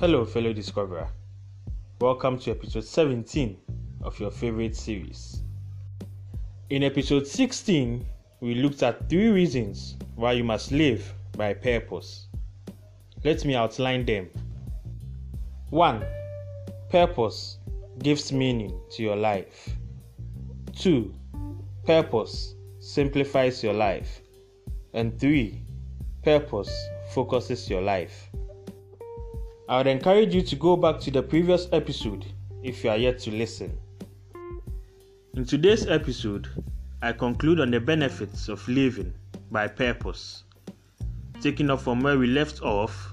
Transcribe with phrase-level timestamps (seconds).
[0.00, 1.08] Hello, fellow discoverer.
[2.00, 3.56] Welcome to episode 17
[4.02, 5.42] of your favorite series.
[6.70, 8.06] In episode 16,
[8.38, 12.28] we looked at three reasons why you must live by purpose.
[13.24, 14.30] Let me outline them.
[15.70, 16.04] 1.
[16.90, 17.58] Purpose
[18.00, 19.68] gives meaning to your life.
[20.76, 21.12] 2.
[21.84, 24.20] Purpose simplifies your life.
[24.94, 25.60] And 3.
[26.22, 26.70] Purpose
[27.12, 28.30] focuses your life.
[29.68, 32.24] I would encourage you to go back to the previous episode
[32.62, 33.78] if you are yet to listen.
[35.34, 36.48] In today's episode,
[37.02, 39.12] I conclude on the benefits of living
[39.50, 40.44] by purpose.
[41.42, 43.12] Taking off from where we left off,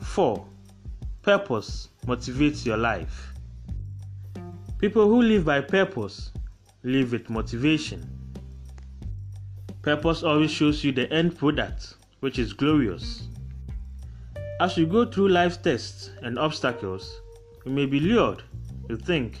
[0.00, 0.42] 4.
[1.20, 3.34] Purpose motivates your life.
[4.78, 6.32] People who live by purpose
[6.82, 8.08] live with motivation.
[9.82, 13.28] Purpose always shows you the end product, which is glorious.
[14.58, 17.20] As you go through life tests and obstacles,
[17.66, 18.42] you may be lured
[18.88, 19.38] to think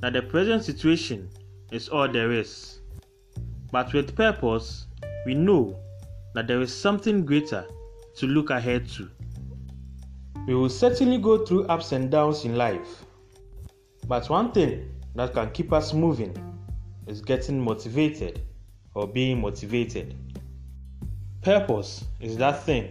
[0.00, 1.28] that the present situation
[1.72, 2.80] is all there is.
[3.70, 4.86] But with purpose,
[5.26, 5.78] we know
[6.32, 7.66] that there is something greater
[8.16, 9.10] to look ahead to.
[10.46, 13.04] We will certainly go through ups and downs in life,
[14.08, 16.34] but one thing that can keep us moving
[17.06, 18.40] is getting motivated
[18.94, 20.14] or being motivated.
[21.42, 22.90] Purpose is that thing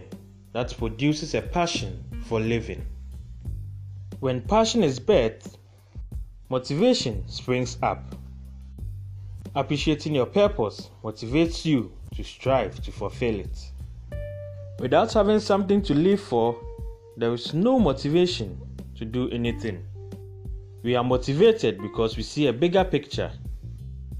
[0.56, 2.82] that produces a passion for living.
[4.20, 5.54] When passion is birthed,
[6.48, 8.14] motivation springs up.
[9.54, 13.70] Appreciating your purpose motivates you to strive to fulfill it.
[14.80, 16.58] Without having something to live for,
[17.18, 18.58] there is no motivation
[18.94, 19.84] to do anything.
[20.82, 23.30] We are motivated because we see a bigger picture,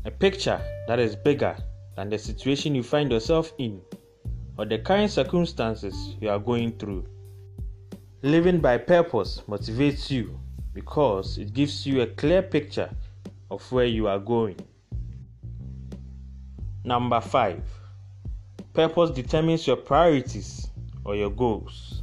[0.04, 1.56] a picture that is bigger
[1.96, 3.80] than the situation you find yourself in
[4.58, 7.04] or the current circumstances you are going through.
[8.22, 10.38] Living by purpose motivates you
[10.72, 12.90] because it gives you a clear picture
[13.50, 14.56] of where you are going.
[16.84, 17.62] Number 5.
[18.72, 20.68] Purpose determines your priorities
[21.04, 22.02] or your goals.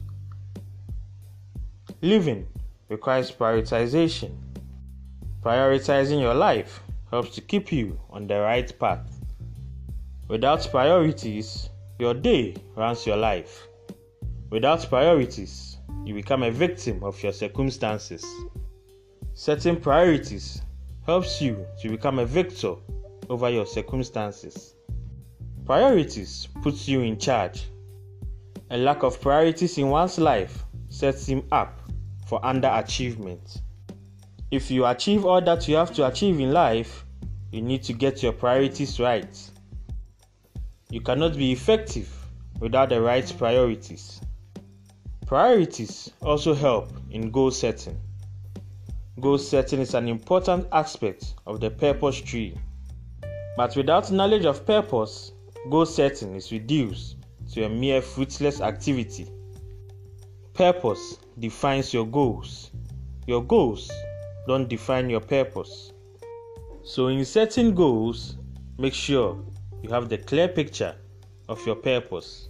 [2.02, 2.48] Living
[2.90, 4.32] requires prioritization.
[5.42, 9.20] Prioritizing your life helps to keep you on the right path.
[10.28, 11.70] Without priorities,
[12.04, 13.66] your day runs your life.
[14.50, 18.26] Without priorities, you become a victim of your circumstances.
[19.34, 20.62] Setting priorities
[21.06, 22.74] helps you to become a victor
[23.30, 24.76] over your circumstances.
[25.66, 27.70] Priorities puts you in charge.
[28.70, 31.80] A lack of priorities in one's life sets him up
[32.28, 33.62] for underachievement.
[34.52, 37.06] If you achieve all that you have to achieve in life,
[37.54, 39.52] you need to get your priorities right.
[40.94, 42.08] You cannot be effective
[42.60, 44.22] without the right priorities.
[45.26, 48.00] Priorities also help in goal setting.
[49.20, 52.56] Goal setting is an important aspect of the purpose tree.
[53.58, 55.32] But without knowledge of purpose,
[55.72, 57.16] goal setting is reduced
[57.54, 59.28] to a mere fruitless activity.
[60.54, 62.70] Purpose defines your goals.
[63.26, 63.90] Your goals
[64.46, 65.92] don't define your purpose.
[66.84, 68.38] So, in setting goals,
[68.78, 69.44] make sure
[69.84, 70.96] you have the clear picture
[71.50, 72.48] of your purpose.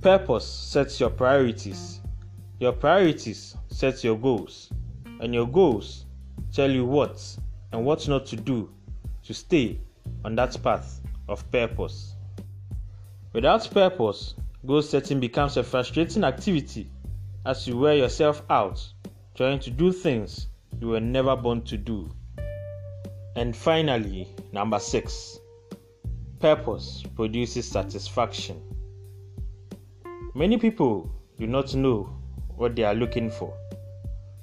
[0.00, 2.00] Purpose sets your priorities.
[2.58, 4.72] Your priorities set your goals.
[5.20, 6.06] And your goals
[6.50, 7.22] tell you what
[7.72, 8.70] and what not to do
[9.24, 9.78] to stay
[10.24, 12.16] on that path of purpose.
[13.34, 14.34] Without purpose,
[14.66, 16.90] goal setting becomes a frustrating activity
[17.44, 18.82] as you wear yourself out
[19.34, 20.48] trying to do things
[20.80, 22.10] you were never born to do.
[23.36, 25.38] And finally, number six,
[26.42, 28.60] Purpose produces satisfaction.
[30.34, 31.08] Many people
[31.38, 32.12] do not know
[32.56, 33.56] what they are looking for,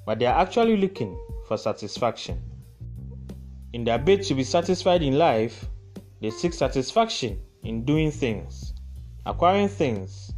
[0.06, 1.14] but they are actually looking
[1.46, 2.42] for satisfaction.
[3.74, 5.66] In their bid to be satisfied in life,
[6.22, 8.72] they seek satisfaction in doing things,
[9.26, 10.32] acquiring things,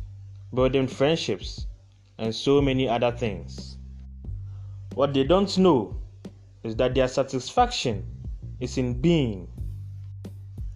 [0.52, 1.68] building friendships,
[2.18, 3.76] and so many other things.
[4.94, 5.96] What they don't know
[6.64, 8.04] is that their satisfaction
[8.58, 9.46] is in being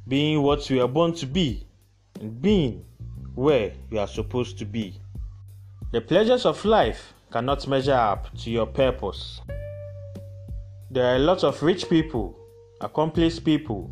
[0.08, 1.66] being what we are born to be,
[2.20, 2.84] and being
[3.34, 4.94] where we are supposed to be.
[5.92, 9.40] The pleasures of life cannot measure up to your purpose.
[10.90, 12.38] There are a lot of rich people,
[12.80, 13.90] accomplished people,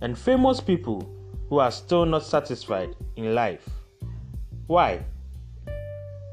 [0.00, 1.08] and famous people
[1.48, 3.68] who are still not satisfied in life.
[4.68, 5.04] Why?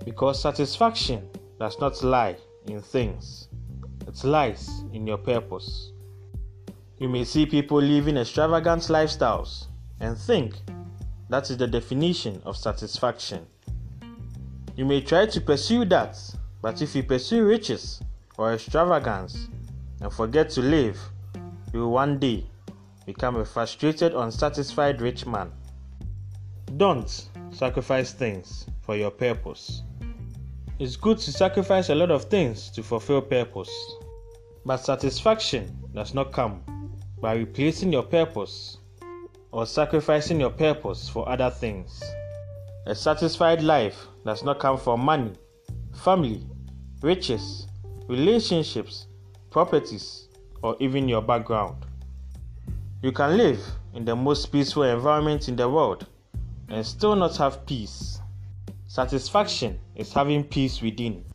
[0.04, 1.28] Because satisfaction
[1.60, 2.36] does not lie
[2.68, 3.48] in things,
[4.08, 5.92] it lies in your purpose.
[6.98, 9.68] You may see people living extravagant lifestyles
[10.00, 10.56] and think
[11.30, 13.46] that is the definition of satisfaction.
[14.76, 16.18] You may try to pursue that
[16.66, 18.02] But if you pursue riches
[18.40, 19.50] or extravagance
[20.02, 21.00] and forget to live,
[21.72, 22.44] you will one day
[23.06, 25.52] become a frustrated, unsatisfied rich man.
[26.78, 29.84] Don't sacrifice things for your purpose.
[30.80, 33.70] It's good to sacrifice a lot of things to fulfill purpose,
[34.66, 36.64] but satisfaction does not come
[37.26, 38.78] by replacing your purpose
[39.52, 42.04] or sacrificing your purpose for other things.
[42.86, 45.34] A satisfied life does not come from money,
[46.04, 46.46] family,
[47.02, 47.66] riches,
[48.08, 49.08] relationships,
[49.50, 50.28] properties,
[50.62, 51.88] or even your background.
[53.02, 53.60] You can live
[53.96, 56.06] in the most peaceful environment in the world
[56.70, 58.20] and still not have peace.
[58.86, 61.26] Satisfaction is having peace within.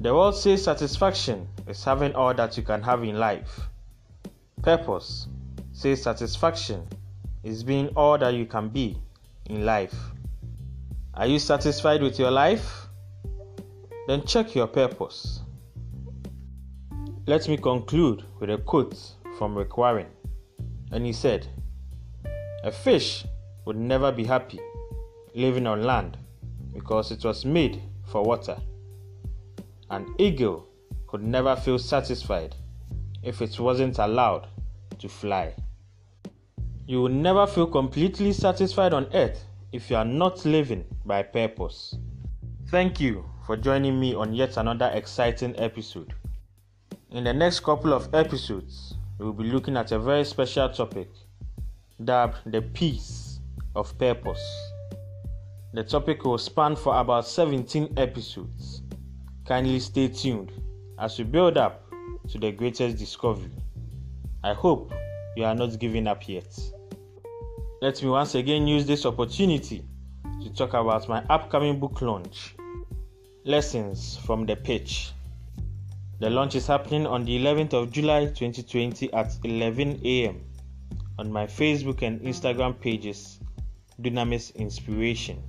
[0.00, 3.68] The world says satisfaction is having all that you can have in life.
[4.62, 5.26] Purpose
[5.72, 6.86] says satisfaction
[7.42, 8.96] is being all that you can be
[9.46, 9.94] in life.
[11.14, 12.86] Are you satisfied with your life?
[14.06, 15.40] Then check your purpose.
[17.26, 18.96] Let me conclude with a quote
[19.36, 19.72] from Rick.
[20.92, 21.48] And he said,
[22.62, 23.24] A fish
[23.64, 24.60] would never be happy
[25.34, 26.16] living on land
[26.72, 28.58] because it was made for water.
[29.90, 30.68] An eagle
[31.08, 32.54] could never feel satisfied
[33.22, 34.48] if it wasn't allowed
[35.02, 35.54] to fly.
[36.86, 41.96] You will never feel completely satisfied on earth if you are not living by purpose.
[42.68, 46.14] Thank you for joining me on yet another exciting episode.
[47.10, 51.10] In the next couple of episodes, we will be looking at a very special topic
[52.04, 53.40] dubbed the peace
[53.76, 54.42] of purpose.
[55.74, 58.82] The topic will span for about 17 episodes.
[59.46, 60.52] Kindly stay tuned
[60.98, 61.84] as we build up
[62.30, 63.50] to the greatest discovery.
[64.44, 64.92] I hope
[65.36, 66.58] you are not giving up yet.
[67.80, 69.84] Let me once again use this opportunity
[70.42, 72.56] to talk about my upcoming book launch
[73.44, 75.12] Lessons from the Pitch.
[76.18, 80.40] The launch is happening on the 11th of July 2020 at 11 a.m.
[81.20, 83.38] on my Facebook and Instagram pages,
[84.00, 85.40] Dunamis Inspiration.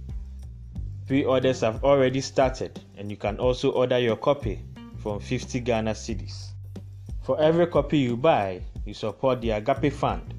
[1.07, 4.59] Pre orders have already started, and you can also order your copy
[4.97, 6.51] from 50 Ghana cedis.
[7.23, 10.33] For every copy you buy, you support the Agape Fund,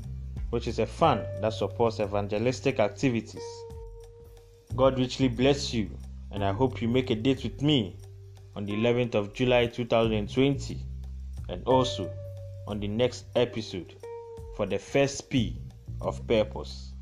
[0.50, 3.44] which is a fund that supports evangelistic activities.
[4.76, 5.90] God richly bless you,
[6.30, 7.96] and I hope you make a date with me
[8.56, 10.78] on the 11th of July 2020
[11.48, 12.10] and also
[12.66, 13.94] on the next episode
[14.56, 15.60] for the first P
[16.00, 16.92] of purpose.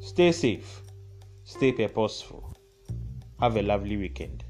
[0.00, 0.82] Stay safe,
[1.44, 2.56] stay purposeful.
[3.40, 4.44] Have a lovely weekend.